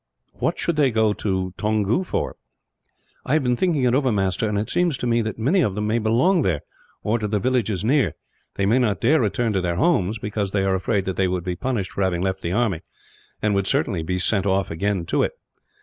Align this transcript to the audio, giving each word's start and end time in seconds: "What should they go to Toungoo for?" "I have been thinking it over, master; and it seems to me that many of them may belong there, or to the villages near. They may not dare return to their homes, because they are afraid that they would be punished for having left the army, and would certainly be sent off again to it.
"What 0.39 0.57
should 0.57 0.77
they 0.77 0.89
go 0.89 1.13
to 1.13 1.53
Toungoo 1.59 2.03
for?" 2.03 2.35
"I 3.23 3.33
have 3.33 3.43
been 3.43 3.55
thinking 3.55 3.83
it 3.83 3.93
over, 3.93 4.11
master; 4.11 4.49
and 4.49 4.57
it 4.57 4.67
seems 4.71 4.97
to 4.97 5.05
me 5.05 5.21
that 5.21 5.37
many 5.37 5.61
of 5.61 5.75
them 5.75 5.85
may 5.85 5.99
belong 5.99 6.41
there, 6.41 6.61
or 7.03 7.19
to 7.19 7.27
the 7.27 7.37
villages 7.37 7.83
near. 7.83 8.13
They 8.55 8.65
may 8.65 8.79
not 8.79 8.99
dare 8.99 9.21
return 9.21 9.53
to 9.53 9.61
their 9.61 9.75
homes, 9.75 10.17
because 10.17 10.49
they 10.49 10.65
are 10.65 10.73
afraid 10.73 11.05
that 11.05 11.17
they 11.17 11.27
would 11.27 11.43
be 11.43 11.55
punished 11.55 11.91
for 11.91 12.01
having 12.01 12.21
left 12.23 12.41
the 12.41 12.51
army, 12.51 12.81
and 13.43 13.53
would 13.53 13.67
certainly 13.67 14.01
be 14.01 14.17
sent 14.17 14.47
off 14.47 14.71
again 14.71 15.05
to 15.05 15.21
it. 15.21 15.33